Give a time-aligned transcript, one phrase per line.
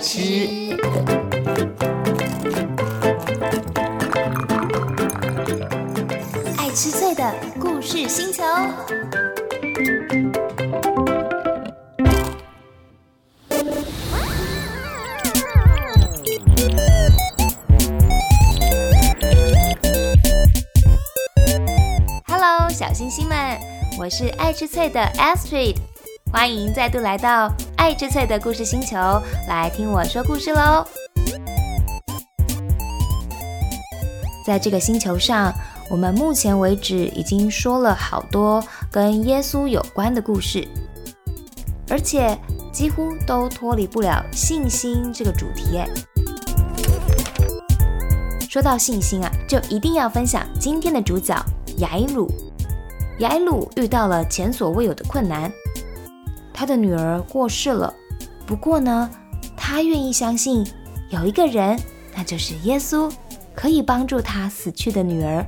[0.00, 0.76] 吃。
[6.56, 8.42] 爱吃脆的故事星球。
[22.70, 23.56] 小星星们，
[23.98, 25.76] 我是爱吃脆的 Astrid，
[26.32, 28.96] 欢迎再度来到爱吃脆的故事星球，
[29.48, 30.86] 来听我说故事喽。
[34.46, 35.52] 在这个星球上，
[35.90, 40.66] 我们目前为止已经说了好多跟耶稣有关的故事，
[41.88, 42.38] 而且
[42.72, 45.80] 几乎都脱离不了信心这个主题。
[48.48, 51.34] 说到信心啊，就一定要分享今天的主角
[51.78, 52.30] 雅鲁。
[53.18, 55.50] 雅鲁遇到了前所未有的困难，
[56.54, 57.92] 他的女儿过世了。
[58.46, 59.10] 不过呢，
[59.56, 60.64] 他愿意相信
[61.10, 61.78] 有一个人，
[62.16, 63.12] 那就是耶稣。
[63.56, 65.46] 可以帮助他死去的女儿。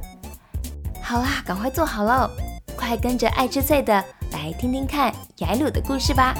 [1.02, 2.30] 好啦，赶快坐好喽，
[2.76, 3.92] 快跟着爱吃脆的
[4.30, 6.32] 来听听看雅鲁的故事吧。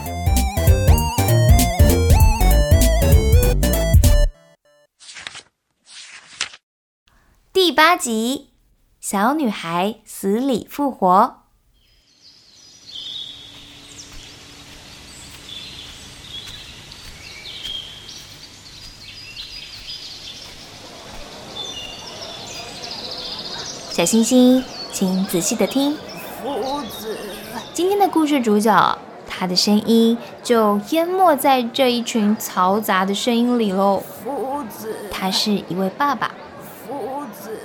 [7.53, 8.51] 第八集，
[9.01, 11.46] 小女孩死里复活。
[23.97, 25.97] 小星星，请仔细的听。
[26.43, 27.17] 夫子，
[27.73, 34.03] 今天的故事主角，他的声音就淹没在这一群嘈杂的声音里喽。
[34.23, 36.31] 夫子，他是一位爸爸。
[36.87, 37.59] 夫子，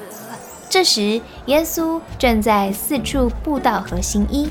[0.69, 4.49] 这时耶稣正在四处布道和行医。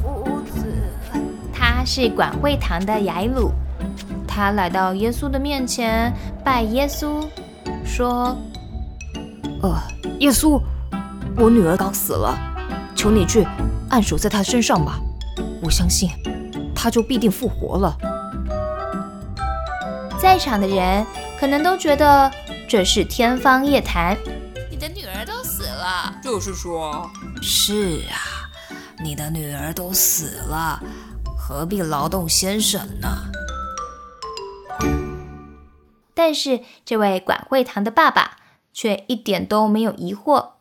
[0.00, 0.64] 夫子，
[1.52, 3.50] 他是管会堂的雅鲁，
[4.26, 6.10] 他来到耶稣的面前
[6.42, 7.22] 拜耶稣。
[7.86, 8.36] 说
[9.62, 9.80] ：“呃，
[10.18, 10.60] 耶稣，
[11.36, 12.36] 我女儿刚死了，
[12.94, 13.46] 求你去
[13.88, 15.00] 按手在她身上吧。
[15.62, 16.10] 我相信，
[16.74, 17.96] 她就必定复活了。”
[20.20, 21.06] 在场的人
[21.38, 22.30] 可能都觉得
[22.68, 24.16] 这是天方夜谭。
[24.70, 27.08] 你的女儿都死了，就是说，
[27.40, 28.50] 是啊，
[29.02, 30.80] 你的女儿都死了，
[31.36, 33.08] 何必劳动先生呢？
[36.16, 38.38] 但是这位管会堂的爸爸
[38.72, 40.52] 却一点都没有疑惑，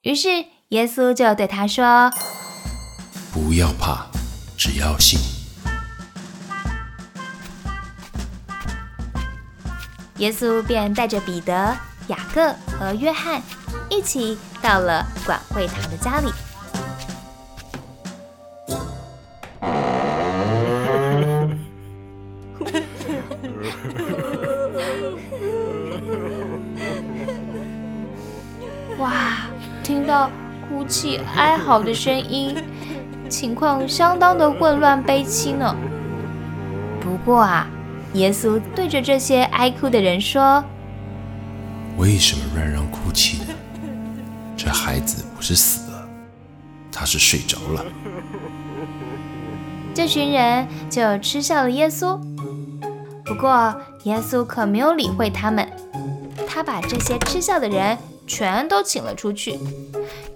[0.00, 2.10] 于是耶稣就对他说
[3.30, 4.06] ：“不要怕，
[4.56, 5.20] 只要信。”
[10.16, 11.76] 耶稣便带着彼得、
[12.08, 13.42] 雅各和约翰
[13.90, 16.32] 一起到了管会堂的家里。
[28.98, 29.46] 哇，
[29.82, 30.30] 听到
[30.68, 32.54] 哭泣哀嚎的声音，
[33.28, 35.74] 情况相当的混乱悲凄呢。
[37.00, 37.66] 不过啊，
[38.14, 40.62] 耶稣对着这些哀哭的人说
[41.96, 43.54] ：“为什么乱嚷哭泣呢？
[44.56, 46.06] 这孩子不是死了，
[46.92, 47.82] 他是睡着了。”
[49.94, 52.20] 这群人就嗤笑了耶稣。
[53.30, 55.70] 不过耶稣可没有理会他们，
[56.48, 57.96] 他把这些嗤笑的人。
[58.26, 59.58] 全都请了出去，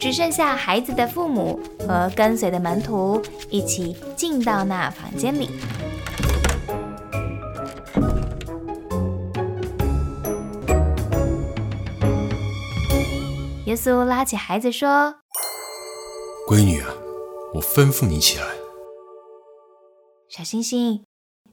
[0.01, 5.49] 只剩下孩子的父母和跟随的门徒一起进到那房间里。
[13.67, 15.15] 耶稣拉起孩子说
[16.51, 16.89] ：“闺女啊，
[17.55, 18.45] 我吩咐你起来。”
[20.29, 21.05] 小星星，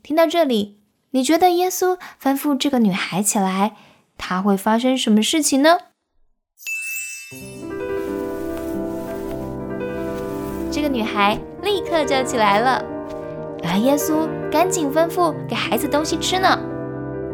[0.01, 0.80] 听到这里，
[1.13, 3.75] 你觉得耶稣吩咐这个女孩起来，
[4.17, 5.77] 她会发生什么事情呢？
[10.71, 12.81] 这个女孩立刻就起来了，
[13.61, 16.57] 而耶稣赶紧吩咐给孩子东西吃呢。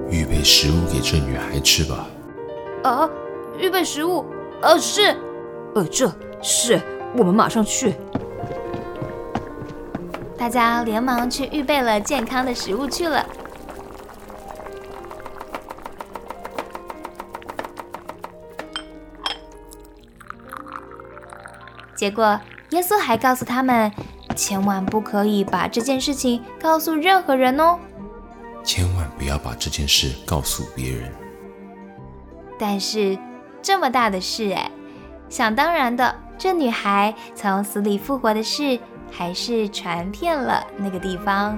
[0.10, 2.08] 预备食物给这女孩吃吧。
[2.84, 3.08] 啊，
[3.60, 4.26] 预备食物？
[4.60, 5.16] 呃，是，
[5.76, 6.82] 呃，这是
[7.16, 7.94] 我们马上去。
[10.36, 13.24] 大家连忙去预备了健康的食物去了。
[21.98, 22.40] 结果，
[22.70, 23.92] 耶稣还告诉他们，
[24.36, 27.80] 千万不可以把这件事情告诉任何人哦。
[28.64, 31.12] 千万不要把这件事告诉别人。
[32.60, 33.18] 但是，
[33.64, 34.70] 这么大的事哎，
[35.28, 38.80] 想当然的，这女孩从死里复活的事，
[39.12, 41.58] 还是传遍了那个地方。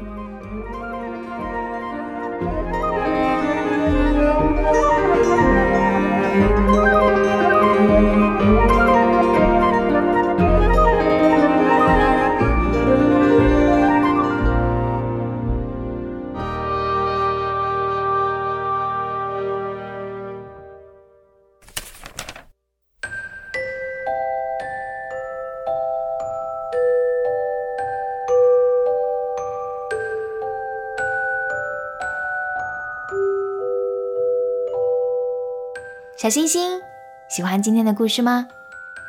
[36.21, 36.81] 小星星，
[37.29, 38.49] 喜欢今天的故事吗？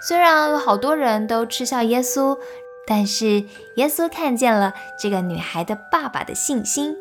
[0.00, 2.38] 虽然有好多人都嗤笑耶稣，
[2.86, 3.42] 但是
[3.74, 6.94] 耶稣看见了这个女孩的爸爸的信心，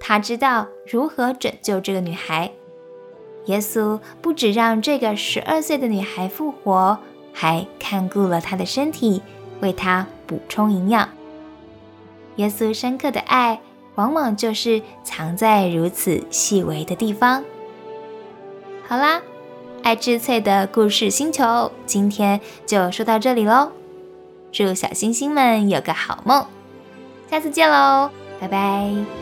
[0.00, 2.50] 他知道如何拯救这个女孩。
[3.44, 6.98] 耶稣不止让这个十二岁的女孩复活，
[7.32, 9.22] 还看顾了她的身体，
[9.60, 11.08] 为她补充营养。
[12.34, 13.60] 耶稣深刻的爱，
[13.94, 17.44] 往往就是藏在如此细微的地方。
[18.90, 19.22] 好啦，
[19.84, 23.70] 爱吃脆的故事星球，今天就说到这里喽。
[24.50, 26.44] 祝小星星们有个好梦，
[27.30, 28.10] 下次见喽，
[28.40, 29.19] 拜拜。